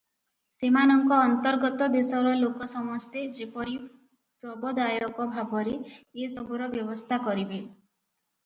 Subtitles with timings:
[0.53, 5.77] ସେମାନଙ୍କ ଅନ୍ତର୍ଗତ ଦେଶର ଲୋକ ସମସ୍ତେ ଯେପରି ପ୍ରବଦାୟକ ଭାବରେ
[6.25, 7.63] ଏସବୁର ବ୍ୟବସ୍ଥା କରିବେ।